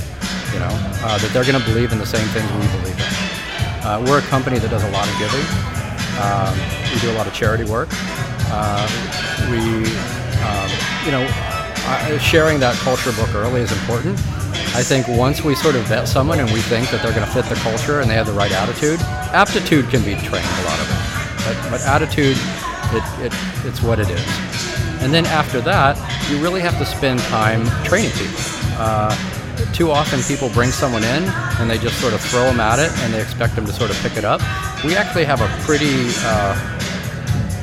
You 0.53 0.59
know, 0.59 0.71
uh, 1.03 1.19
that 1.19 1.31
they're 1.33 1.43
going 1.43 1.59
to 1.59 1.65
believe 1.67 1.91
in 1.91 1.99
the 1.99 2.07
same 2.07 2.25
things 2.31 2.47
we 2.55 2.67
believe 2.79 2.95
in. 2.95 3.11
Uh, 3.83 4.03
we're 4.07 4.19
a 4.19 4.27
company 4.31 4.57
that 4.57 4.71
does 4.71 4.83
a 4.83 4.91
lot 4.91 5.03
of 5.03 5.19
giving. 5.19 5.43
Um, 6.23 6.55
we 6.95 6.99
do 7.03 7.11
a 7.11 7.15
lot 7.19 7.27
of 7.27 7.33
charity 7.33 7.67
work. 7.67 7.89
Uh, 8.55 8.87
we, 9.51 9.83
um, 10.47 10.69
you 11.03 11.11
know, 11.11 11.27
sharing 12.19 12.59
that 12.59 12.75
culture 12.77 13.11
book 13.13 13.33
early 13.33 13.61
is 13.61 13.71
important. 13.71 14.17
I 14.75 14.83
think 14.83 15.07
once 15.07 15.43
we 15.43 15.55
sort 15.55 15.75
of 15.75 15.83
vet 15.83 16.07
someone 16.07 16.39
and 16.39 16.49
we 16.51 16.61
think 16.61 16.89
that 16.91 17.01
they're 17.01 17.13
going 17.13 17.25
to 17.25 17.31
fit 17.31 17.45
the 17.45 17.55
culture 17.55 18.01
and 18.01 18.09
they 18.09 18.15
have 18.15 18.27
the 18.27 18.33
right 18.33 18.51
attitude, 18.51 18.99
aptitude 19.33 19.89
can 19.89 20.03
be 20.03 20.13
trained 20.15 20.45
a 20.45 20.63
lot 20.65 20.79
of 20.79 20.87
it. 20.89 21.09
But, 21.45 21.71
but 21.71 21.81
attitude, 21.81 22.37
it, 22.93 23.03
it, 23.25 23.33
it's 23.65 23.81
what 23.81 23.99
it 23.99 24.09
is. 24.09 24.25
And 25.01 25.13
then 25.13 25.25
after 25.25 25.61
that, 25.61 25.97
you 26.29 26.41
really 26.41 26.61
have 26.61 26.77
to 26.77 26.85
spend 26.85 27.19
time 27.21 27.65
training 27.83 28.11
people. 28.11 28.39
Uh, 28.77 29.15
too 29.73 29.91
often 29.91 30.21
people 30.23 30.49
bring 30.49 30.71
someone 30.71 31.03
in 31.03 31.23
and 31.59 31.69
they 31.69 31.77
just 31.77 31.99
sort 31.99 32.13
of 32.13 32.21
throw 32.21 32.43
them 32.43 32.59
at 32.59 32.79
it 32.79 32.91
and 32.99 33.13
they 33.13 33.21
expect 33.21 33.55
them 33.55 33.65
to 33.65 33.73
sort 33.73 33.89
of 33.89 33.97
pick 33.97 34.17
it 34.17 34.25
up. 34.25 34.41
We 34.83 34.95
actually 34.95 35.25
have 35.25 35.41
a 35.41 35.47
pretty 35.63 36.11
uh, 36.23 36.53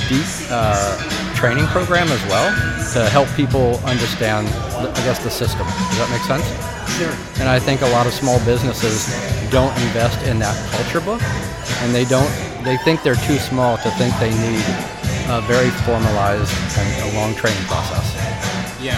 deep 0.09 0.27
uh, 0.51 1.26
training 1.37 1.67
program 1.67 2.09
as 2.09 2.23
well 2.27 2.49
to 2.95 3.09
help 3.11 3.29
people 3.37 3.77
understand, 3.85 4.49
I 4.49 5.01
guess, 5.05 5.23
the 5.23 5.31
system. 5.31 5.67
Does 5.67 5.99
that 6.01 6.09
make 6.11 6.23
sense? 6.25 6.47
sure. 6.97 7.13
And 7.41 7.49
I 7.49 7.59
think 7.59 7.83
a 7.83 7.89
lot 7.93 8.07
of 8.07 8.13
small 8.15 8.39
businesses 8.47 9.07
don't 9.51 9.75
invest 9.85 10.23
in 10.27 10.39
that 10.39 10.57
culture 10.73 11.01
book, 11.05 11.21
and 11.85 11.95
they 11.95 12.05
don't. 12.07 12.31
They 12.65 12.77
think 12.79 13.03
they're 13.03 13.21
too 13.29 13.37
small 13.39 13.77
to 13.79 13.91
think 14.01 14.17
they 14.19 14.31
need 14.33 14.65
a 15.29 15.43
very 15.47 15.71
formalized 15.85 16.51
and 16.79 16.89
a 17.13 17.19
long 17.19 17.35
training 17.35 17.63
process. 17.67 18.07
Yeah. 18.81 18.97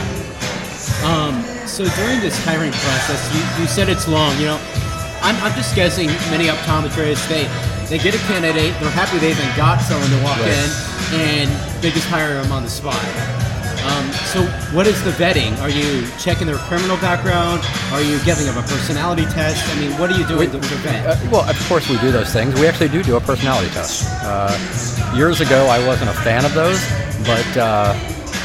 Um, 1.05 1.43
so 1.67 1.85
during 2.01 2.21
this 2.21 2.37
hiring 2.45 2.73
process, 2.73 3.21
you, 3.35 3.43
you 3.63 3.67
said 3.69 3.89
it's 3.89 4.07
long. 4.09 4.37
You 4.39 4.47
know, 4.55 4.61
I'm, 5.23 5.37
I'm 5.43 5.53
just 5.55 5.75
guessing 5.75 6.07
many 6.31 6.47
optometrists 6.49 7.27
they 7.29 7.45
they 7.89 7.97
get 7.97 8.15
a 8.15 8.19
candidate, 8.29 8.77
they're 8.81 8.93
happy 8.93 9.17
they 9.17 9.31
even 9.33 9.49
got 9.57 9.81
someone 9.81 10.11
to 10.13 10.21
walk 10.23 10.37
Right. 10.45 10.53
in, 10.53 10.69
and 11.13 11.51
they 11.83 11.91
just 11.91 12.09
hire 12.09 12.41
them 12.41 12.53
on 12.53 12.63
the 12.63 12.71
spot. 12.71 12.99
Um, 13.89 14.13
so 14.29 14.43
what 14.75 14.87
is 14.87 15.03
the 15.05 15.13
vetting? 15.13 15.57
Are 15.63 15.71
you 15.71 16.07
checking 16.19 16.47
their 16.47 16.59
criminal 16.69 16.97
background? 16.99 17.63
Are 17.93 18.03
you 18.03 18.19
giving 18.25 18.45
them 18.45 18.59
a 18.59 18.63
personality 18.63 19.25
test? 19.27 19.65
I 19.75 19.81
mean, 19.81 19.93
what 19.99 20.11
are 20.11 20.19
you 20.19 20.27
doing 20.27 20.51
to, 20.51 20.61
to 20.61 20.75
vet? 20.85 21.07
Uh, 21.07 21.31
well, 21.31 21.49
of 21.49 21.59
course 21.69 21.89
we 21.89 21.97
do 21.99 22.11
those 22.11 22.33
things. 22.33 22.55
We 22.61 22.67
actually 22.67 22.89
do 22.89 23.03
do 23.03 23.17
a 23.17 23.21
personality 23.21 23.71
test. 23.71 24.09
Uh, 24.23 24.53
years 25.17 25.41
ago, 25.41 25.67
I 25.67 25.85
wasn't 25.87 26.11
a 26.11 26.15
fan 26.15 26.45
of 26.45 26.53
those, 26.55 26.81
but 27.25 27.57
uh, 27.57 27.95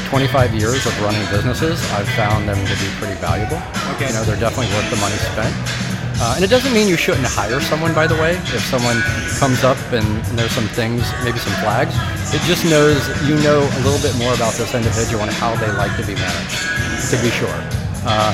25 0.08 0.54
years 0.54 0.86
of 0.86 1.02
running 1.02 1.24
businesses, 1.30 1.82
I've 1.92 2.08
found 2.10 2.48
them 2.48 2.56
to 2.56 2.74
be 2.80 2.88
pretty 2.96 3.20
valuable. 3.20 3.60
Okay. 3.96 4.08
You 4.08 4.14
know, 4.14 4.24
they're 4.24 4.40
definitely 4.40 4.72
worth 4.74 4.88
the 4.88 4.96
money 4.96 5.16
spent. 5.16 5.83
Uh, 6.20 6.34
and 6.36 6.44
it 6.44 6.48
doesn't 6.48 6.72
mean 6.72 6.86
you 6.88 6.96
shouldn't 6.96 7.26
hire 7.26 7.60
someone, 7.60 7.92
by 7.94 8.06
the 8.06 8.14
way. 8.14 8.38
If 8.54 8.62
someone 8.66 9.00
comes 9.38 9.64
up 9.64 9.78
and, 9.92 10.06
and 10.06 10.38
there's 10.38 10.52
some 10.52 10.68
things, 10.68 11.02
maybe 11.24 11.38
some 11.38 11.54
flags, 11.58 11.94
it 12.32 12.40
just 12.46 12.64
knows 12.64 13.02
you 13.28 13.34
know 13.42 13.58
a 13.60 13.80
little 13.82 14.00
bit 14.00 14.16
more 14.18 14.34
about 14.34 14.54
this 14.54 14.74
individual 14.74 15.22
and 15.22 15.32
how 15.32 15.54
they 15.56 15.70
like 15.74 15.94
to 15.98 16.06
be 16.06 16.14
managed, 16.14 17.10
to 17.10 17.16
be 17.18 17.30
sure. 17.34 17.58
Uh, 18.06 18.30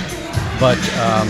but 0.61 0.79
um, 1.01 1.29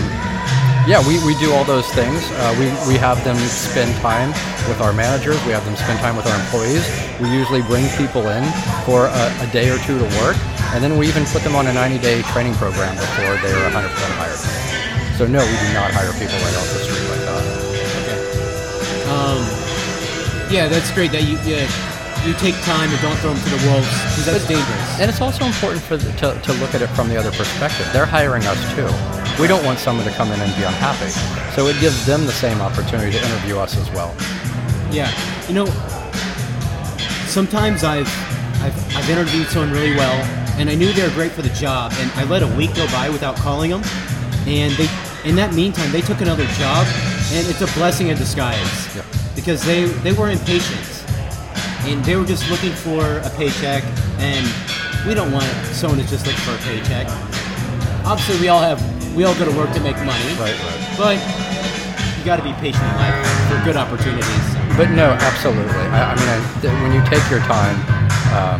yeah, 0.87 0.99
we, 1.07 1.23
we 1.23 1.37
do 1.39 1.53
all 1.53 1.63
those 1.63 1.87
things. 1.93 2.19
Uh, 2.41 2.55
we, 2.57 2.65
we 2.89 2.97
have 2.97 3.23
them 3.23 3.37
spend 3.47 3.93
time 4.01 4.29
with 4.67 4.81
our 4.81 4.91
managers. 4.93 5.37
We 5.45 5.53
have 5.53 5.63
them 5.65 5.75
spend 5.75 5.99
time 5.99 6.17
with 6.17 6.27
our 6.27 6.37
employees. 6.39 6.83
We 7.21 7.29
usually 7.29 7.61
bring 7.61 7.87
people 7.95 8.27
in 8.27 8.43
for 8.83 9.05
a, 9.05 9.25
a 9.39 9.47
day 9.53 9.69
or 9.69 9.77
two 9.79 9.97
to 9.99 10.07
work, 10.19 10.37
and 10.73 10.83
then 10.83 10.97
we 10.97 11.07
even 11.07 11.23
put 11.25 11.43
them 11.43 11.55
on 11.55 11.67
a 11.67 11.71
90-day 11.71 12.23
training 12.33 12.55
program 12.55 12.95
before 12.95 13.37
they're 13.39 13.71
100% 13.71 13.87
hired. 14.19 14.60
So 15.21 15.27
no, 15.27 15.37
we 15.37 15.53
do 15.53 15.73
not 15.77 15.93
hire 15.93 16.09
people 16.17 16.33
right 16.33 16.57
off 16.57 16.65
the 16.73 16.81
street 16.81 17.05
like 17.13 17.21
that. 17.29 17.45
Okay. 18.01 18.17
Um, 19.05 19.37
yeah, 20.49 20.65
that's 20.67 20.89
great 20.89 21.11
that 21.11 21.29
you 21.29 21.37
yeah, 21.45 21.69
you 22.25 22.33
take 22.41 22.57
time 22.65 22.89
and 22.89 22.97
don't 23.05 23.13
throw 23.21 23.29
them 23.29 23.43
to 23.45 23.49
the 23.53 23.61
wolves 23.69 23.85
because 23.85 24.25
that's 24.25 24.47
dangerous. 24.49 24.97
And 24.97 25.13
it's 25.13 25.21
also 25.21 25.45
important 25.45 25.85
for 25.85 25.93
the, 25.95 26.09
to, 26.25 26.41
to 26.41 26.53
look 26.57 26.73
at 26.73 26.81
it 26.81 26.89
from 26.97 27.07
the 27.07 27.17
other 27.21 27.29
perspective. 27.29 27.85
They're 27.93 28.09
hiring 28.09 28.49
us 28.49 28.57
too. 28.73 28.89
We 29.37 29.45
don't 29.45 29.61
want 29.61 29.77
someone 29.77 30.09
to 30.09 30.11
come 30.17 30.33
in 30.33 30.41
and 30.41 30.49
be 30.57 30.65
unhappy. 30.65 31.13
So 31.53 31.67
it 31.67 31.77
gives 31.77 32.03
them 32.03 32.25
the 32.25 32.33
same 32.33 32.57
opportunity 32.57 33.13
to 33.13 33.21
interview 33.21 33.61
us 33.61 33.77
as 33.77 33.93
well. 33.93 34.17
Yeah, 34.89 35.13
you 35.45 35.53
know, 35.53 35.69
sometimes 37.29 37.83
I've, 37.83 38.09
I've 38.65 38.97
I've 38.97 39.07
interviewed 39.07 39.53
someone 39.53 39.69
really 39.69 39.93
well, 39.93 40.17
and 40.57 40.67
I 40.67 40.73
knew 40.73 40.91
they 40.91 41.05
were 41.05 41.13
great 41.13 41.31
for 41.31 41.43
the 41.43 41.53
job, 41.53 41.93
and 42.01 42.09
I 42.17 42.23
let 42.23 42.41
a 42.41 42.49
week 42.57 42.73
go 42.73 42.87
by 42.87 43.11
without 43.11 43.35
calling 43.35 43.69
them, 43.69 43.83
and 44.49 44.73
they 44.73 44.89
in 45.25 45.35
that 45.35 45.53
meantime 45.53 45.91
they 45.91 46.01
took 46.01 46.21
another 46.21 46.45
job, 46.57 46.85
and 47.31 47.47
it's 47.47 47.61
a 47.61 47.67
blessing 47.77 48.07
in 48.07 48.17
disguise 48.17 48.95
Yeah. 48.95 49.03
because 49.35 49.63
they 49.63 49.85
they 50.05 50.13
were 50.13 50.29
impatient, 50.29 50.81
and 51.85 52.03
they 52.05 52.15
were 52.15 52.25
just 52.25 52.49
looking 52.49 52.71
for 52.73 53.01
a 53.19 53.29
paycheck, 53.37 53.83
and 54.19 54.45
we 55.07 55.13
don't 55.13 55.31
want 55.31 55.45
someone 55.73 55.99
to 55.99 56.07
just 56.07 56.25
look 56.25 56.35
for 56.45 56.53
a 56.53 56.61
paycheck. 56.69 57.07
Obviously, 58.05 58.39
we 58.41 58.47
all 58.49 58.61
have 58.61 58.79
we 59.15 59.23
all 59.25 59.35
go 59.35 59.45
to 59.45 59.55
work 59.57 59.71
to 59.73 59.79
make 59.81 59.97
money, 59.97 60.29
Right, 60.39 60.55
right. 60.57 60.81
but 60.97 61.17
you 62.17 62.23
got 62.25 62.37
to 62.37 62.43
be 62.43 62.53
patient 62.61 62.83
in 62.83 62.95
life 62.97 63.17
for 63.49 63.57
good 63.65 63.75
opportunities. 63.77 64.45
But 64.77 64.89
no, 64.91 65.11
absolutely. 65.19 65.73
I, 65.91 66.13
I 66.13 66.15
mean, 66.15 66.29
I, 66.29 66.37
th- 66.61 66.73
when 66.81 66.93
you 66.93 67.01
take 67.09 67.21
your 67.29 67.41
time, 67.43 67.75
um, 68.31 68.57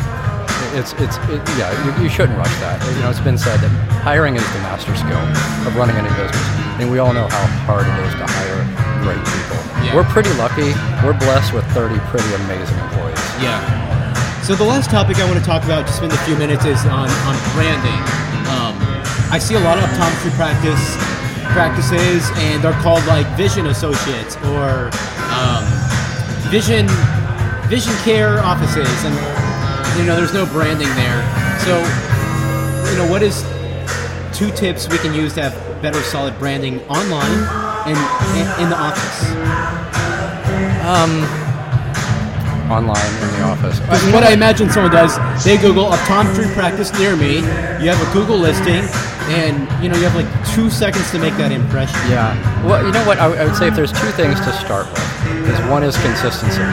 it's 0.74 0.94
it's 0.94 1.18
it, 1.30 1.42
yeah. 1.60 1.72
You, 1.84 2.04
you 2.04 2.10
shouldn't 2.10 2.38
rush 2.38 2.54
that. 2.64 2.80
You 2.96 3.02
know, 3.04 3.10
it's 3.10 3.20
been 3.20 3.38
said 3.38 3.60
that 3.60 3.72
hiring 4.04 4.36
is 4.36 4.46
the 4.54 4.62
master 4.64 4.96
skill 4.96 5.20
of 5.68 5.76
running 5.76 5.96
any 5.96 6.10
business, 6.16 6.48
and 6.80 6.90
we 6.90 7.00
all 7.00 7.14
know 7.14 7.28
how 7.28 7.46
hard 7.68 7.86
it 7.88 7.98
is 8.08 8.14
to 8.16 8.26
hire 8.26 8.62
great 9.04 9.22
people. 9.22 9.60
Yeah. 9.84 9.96
We're 9.96 10.10
pretty 10.10 10.32
lucky. 10.38 10.72
We're 11.04 11.18
blessed 11.18 11.54
with 11.54 11.66
30 11.74 12.00
pretty 12.14 12.32
amazing 12.46 12.78
employees. 12.90 13.20
Yeah. 13.42 13.60
So 14.42 14.56
the 14.56 14.66
last 14.66 14.90
topic 14.90 15.18
I 15.18 15.26
want 15.26 15.38
to 15.40 15.46
talk 15.46 15.64
about, 15.64 15.86
just 15.86 15.98
spend 15.98 16.14
a 16.14 16.22
few 16.26 16.36
minutes, 16.36 16.66
is 16.66 16.86
on, 16.86 17.10
on 17.30 17.36
branding. 17.54 18.02
Um, 18.50 18.74
I 19.30 19.38
see 19.38 19.56
a 19.56 19.64
lot 19.64 19.78
of 19.78 19.86
optometry 19.86 20.34
practice 20.34 20.98
practices, 21.54 22.30
and 22.48 22.64
they're 22.64 22.78
called 22.82 23.06
like 23.06 23.28
Vision 23.38 23.68
Associates 23.68 24.36
or 24.50 24.90
um, 25.36 25.64
Vision 26.50 26.88
Vision 27.68 27.94
Care 28.04 28.40
offices, 28.44 28.90
and 29.06 29.41
you 29.98 30.06
know 30.06 30.16
there's 30.16 30.34
no 30.34 30.46
branding 30.46 30.90
there. 30.96 31.22
So 31.60 31.78
you 32.92 32.98
know 32.98 33.08
what 33.10 33.24
is 33.24 33.44
two 34.38 34.52
tips 34.52 34.90
we 34.90 34.98
can 34.98 35.14
use 35.14 35.34
to 35.36 35.44
have 35.44 35.82
better, 35.82 36.02
solid 36.02 36.38
branding 36.40 36.80
online 36.88 37.46
and 37.86 37.98
in, 38.38 38.64
in 38.64 38.70
the 38.70 38.78
office? 38.78 39.32
Um, 40.86 41.24
Online 42.72 43.14
in 43.22 43.30
the 43.36 43.44
office. 43.44 43.80
What 44.14 44.24
I 44.24 44.32
imagine 44.32 44.70
someone 44.70 44.94
does. 44.94 45.18
They 45.44 45.58
Google 45.58 45.90
optometry 45.90 46.54
practice 46.54 46.94
near 46.98 47.18
me. 47.18 47.40
You 47.84 47.92
have 47.92 48.00
a 48.00 48.14
Google 48.14 48.38
listing, 48.38 48.88
and 49.28 49.68
you 49.84 49.90
know 49.90 49.98
you 49.98 50.08
have 50.08 50.16
like 50.16 50.30
two 50.56 50.70
seconds 50.70 51.12
to 51.12 51.20
make 51.20 51.36
that 51.36 51.52
impression. 51.52 52.00
Yeah. 52.08 52.32
Well, 52.66 52.86
you 52.86 52.94
know 52.94 53.06
what? 53.06 53.20
I, 53.20 53.26
I 53.26 53.46
would 53.46 53.58
say 53.58 53.68
if 53.68 53.76
there's 53.76 53.92
two 53.92 54.12
things 54.12 54.40
to 54.40 54.54
start 54.54 54.88
with, 54.88 55.50
is 55.52 55.60
one 55.70 55.84
is 55.84 55.98
consistency. 55.98 56.64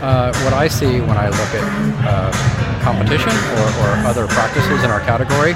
Uh, 0.00 0.32
what 0.44 0.54
I 0.54 0.66
see 0.66 1.00
when 1.00 1.18
I 1.20 1.28
look 1.28 1.52
at 1.52 1.64
uh, 2.08 2.32
competition 2.80 3.28
or, 3.28 3.68
or 3.84 3.90
other 4.08 4.26
practices 4.28 4.82
in 4.82 4.90
our 4.90 5.00
category 5.00 5.52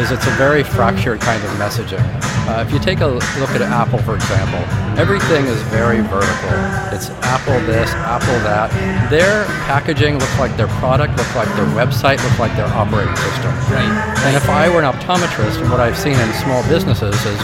is 0.00 0.10
it's 0.10 0.26
a 0.26 0.34
very 0.40 0.64
fractured 0.64 1.20
kind 1.20 1.44
of 1.44 1.50
messaging. 1.60 2.00
Uh, 2.48 2.64
if 2.66 2.72
you 2.72 2.78
take 2.78 3.00
a 3.00 3.06
look 3.06 3.52
at 3.52 3.60
Apple, 3.60 3.98
for 3.98 4.14
example, 4.14 4.58
everything 4.98 5.44
is 5.44 5.60
very 5.68 6.00
vertical. 6.00 6.56
It's 6.88 7.10
Apple 7.28 7.60
this, 7.68 7.90
Apple 8.08 8.34
that. 8.48 8.72
Their 9.10 9.44
packaging 9.68 10.18
looks 10.18 10.38
like 10.38 10.56
their 10.56 10.72
product, 10.80 11.16
looks 11.18 11.36
like 11.36 11.48
their 11.54 11.68
website, 11.76 12.16
looks 12.24 12.40
like 12.40 12.56
their 12.56 12.72
operating 12.72 13.14
system. 13.16 13.52
Right. 13.68 13.92
And 14.24 14.36
if 14.36 14.48
I 14.48 14.72
were 14.72 14.80
an 14.80 14.90
optometrist, 14.90 15.60
and 15.60 15.70
what 15.70 15.80
I've 15.80 15.98
seen 15.98 16.18
in 16.18 16.32
small 16.40 16.66
businesses 16.66 17.14
is 17.26 17.38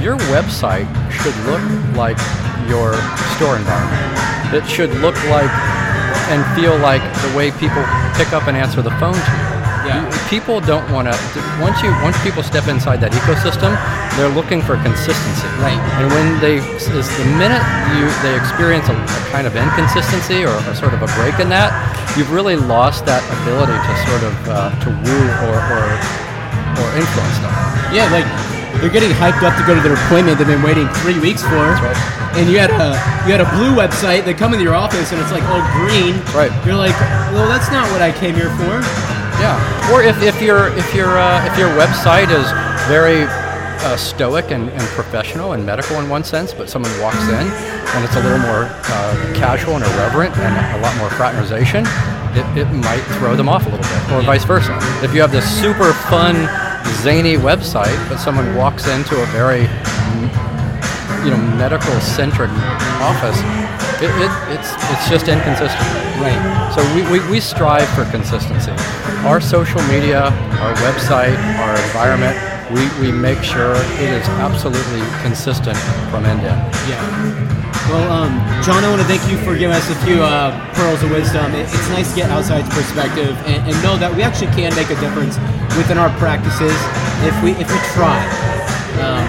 your 0.00 0.16
website 0.32 0.88
should 1.12 1.36
look 1.44 1.60
like 1.94 2.16
your 2.72 2.96
store 3.36 3.60
environment. 3.60 4.54
It 4.56 4.66
should 4.66 4.90
look 5.04 5.14
like 5.28 5.52
and 6.30 6.40
feel 6.54 6.78
like 6.78 7.02
the 7.26 7.32
way 7.36 7.50
people 7.58 7.82
pick 8.14 8.32
up 8.32 8.46
and 8.46 8.56
answer 8.56 8.80
the 8.82 8.94
phone 9.02 9.18
to 9.18 9.32
you. 9.34 9.50
Yeah. 9.80 10.04
People 10.28 10.60
don't 10.60 10.84
want 10.92 11.08
to. 11.08 11.16
Once 11.58 11.82
you 11.82 11.90
once 12.04 12.14
people 12.22 12.42
step 12.44 12.68
inside 12.68 13.00
that 13.00 13.10
ecosystem, 13.16 13.74
they're 14.14 14.30
looking 14.30 14.60
for 14.62 14.76
consistency. 14.84 15.48
Right. 15.58 15.80
And 15.98 16.06
when 16.12 16.38
they 16.38 16.60
is 16.60 17.08
the 17.18 17.26
minute 17.40 17.64
you 17.96 18.06
they 18.22 18.36
experience 18.36 18.86
a, 18.92 18.94
a 18.94 19.20
kind 19.32 19.48
of 19.48 19.56
inconsistency 19.56 20.44
or 20.44 20.54
a 20.68 20.74
sort 20.76 20.92
of 20.92 21.02
a 21.02 21.10
break 21.18 21.40
in 21.40 21.48
that, 21.48 21.72
you've 22.14 22.30
really 22.30 22.56
lost 22.56 23.08
that 23.08 23.24
ability 23.42 23.74
to 23.74 23.92
sort 24.06 24.22
of 24.22 24.34
uh, 24.46 24.70
to 24.84 24.88
woo 24.92 25.26
or, 25.48 25.56
or 25.58 25.84
or 26.78 26.86
influence 26.94 27.38
them. 27.40 27.54
Yeah, 27.90 28.06
like 28.12 28.28
they're 28.80 28.92
getting 28.92 29.10
hyped 29.10 29.44
up 29.44 29.56
to 29.60 29.64
go 29.66 29.74
to 29.74 29.80
their 29.80 29.94
appointment 29.94 30.38
they've 30.38 30.46
been 30.46 30.62
waiting 30.62 30.88
three 31.04 31.18
weeks 31.20 31.42
for. 31.42 31.76
right. 31.84 31.96
And 32.36 32.48
you 32.48 32.58
had 32.58 32.70
a 32.70 32.94
you 33.26 33.36
had 33.36 33.40
a 33.40 33.50
blue 33.56 33.74
website. 33.74 34.24
They 34.24 34.34
come 34.34 34.52
into 34.52 34.64
your 34.64 34.74
office 34.74 35.12
and 35.12 35.20
it's 35.20 35.32
like 35.32 35.42
all 35.50 35.60
green. 35.84 36.16
Right. 36.32 36.52
You're 36.64 36.78
like, 36.78 36.94
well, 37.34 37.48
that's 37.48 37.70
not 37.70 37.90
what 37.90 38.00
I 38.00 38.12
came 38.12 38.34
here 38.34 38.50
for. 38.56 38.80
Yeah. 39.42 39.92
Or 39.92 40.02
if, 40.02 40.22
if 40.22 40.40
your 40.40 40.68
if 40.78 40.94
your 40.94 41.18
uh, 41.18 41.44
if 41.46 41.58
your 41.58 41.68
website 41.76 42.30
is 42.30 42.46
very 42.88 43.24
uh, 43.82 43.96
stoic 43.96 44.50
and, 44.50 44.68
and 44.70 44.82
professional 44.94 45.52
and 45.52 45.64
medical 45.64 45.98
in 45.98 46.08
one 46.08 46.24
sense, 46.24 46.52
but 46.52 46.68
someone 46.68 46.92
walks 47.00 47.22
in 47.28 47.46
and 47.94 48.04
it's 48.04 48.14
a 48.14 48.22
little 48.22 48.38
more 48.38 48.68
uh, 48.70 49.32
casual 49.34 49.74
and 49.74 49.84
irreverent 49.84 50.36
and 50.38 50.78
a 50.78 50.80
lot 50.82 50.96
more 50.98 51.10
fraternization, 51.10 51.84
it, 52.36 52.46
it 52.56 52.70
might 52.72 53.02
throw 53.18 53.34
them 53.34 53.48
off 53.48 53.66
a 53.66 53.70
little 53.70 53.84
bit, 53.84 54.12
or 54.12 54.22
vice 54.22 54.44
versa. 54.44 54.78
If 55.02 55.14
you 55.14 55.20
have 55.20 55.32
this 55.32 55.48
super 55.60 55.92
fun, 56.06 56.36
zany 57.02 57.36
website, 57.36 57.96
but 58.08 58.18
someone 58.18 58.54
walks 58.56 58.86
into 58.86 59.20
a 59.20 59.26
very 59.26 59.62
you 61.24 61.30
know 61.30 61.36
medical 61.56 61.98
centric 62.00 62.50
office, 63.00 63.38
it, 64.00 64.08
it, 64.08 64.32
it's 64.56 64.72
it's 64.90 65.08
just 65.08 65.28
inconsistent. 65.28 65.88
Right. 66.20 66.72
So 66.74 66.80
we, 66.94 67.02
we, 67.10 67.30
we 67.30 67.40
strive 67.40 67.88
for 67.90 68.04
consistency. 68.10 68.72
Our 69.24 69.40
social 69.40 69.80
media, 69.88 70.24
our 70.24 70.74
website, 70.84 71.36
our 71.58 71.74
environment, 71.76 72.36
we, 72.72 72.86
we 73.02 73.10
make 73.10 73.42
sure 73.42 73.74
it 73.74 74.10
is 74.14 74.26
absolutely 74.38 75.02
consistent 75.22 75.76
from 76.10 76.24
end 76.24 76.40
to 76.42 76.50
end. 76.50 76.74
Yeah. 76.86 77.02
Well, 77.90 78.06
um, 78.12 78.38
John, 78.62 78.84
I 78.84 78.88
want 78.88 79.02
to 79.02 79.08
thank 79.10 79.26
you 79.26 79.36
for 79.42 79.58
giving 79.58 79.74
us 79.74 79.90
a 79.90 79.98
few 80.06 80.22
uh, 80.22 80.54
pearls 80.74 81.02
of 81.02 81.10
wisdom. 81.10 81.50
It, 81.54 81.66
it's 81.66 81.90
nice 81.90 82.10
to 82.10 82.16
get 82.22 82.30
outside 82.30 82.62
perspective 82.70 83.34
and, 83.50 83.66
and 83.66 83.74
know 83.82 83.98
that 83.98 84.14
we 84.14 84.22
actually 84.22 84.54
can 84.54 84.70
make 84.78 84.90
a 84.94 84.98
difference 85.02 85.34
within 85.74 85.98
our 85.98 86.10
practices 86.22 86.74
if 87.26 87.34
we 87.42 87.58
if 87.58 87.66
we 87.66 87.78
try. 87.98 88.22
Um, 89.02 89.26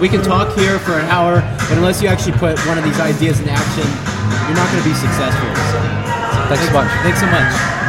we 0.00 0.08
can 0.08 0.22
talk 0.22 0.56
here 0.56 0.78
for 0.80 0.96
an 0.96 1.06
hour, 1.12 1.44
but 1.68 1.76
unless 1.76 2.00
you 2.00 2.08
actually 2.08 2.36
put 2.40 2.58
one 2.64 2.78
of 2.78 2.84
these 2.84 3.00
ideas 3.00 3.40
in 3.40 3.48
action, 3.48 3.88
you're 4.48 4.56
not 4.56 4.68
going 4.72 4.82
to 4.82 4.88
be 4.88 4.96
successful. 4.96 5.52
So, 5.72 5.78
Thanks 6.48 6.64
so 6.64 6.72
much. 6.72 6.90
Thanks 7.04 7.20
so 7.20 7.26
much. 7.28 7.83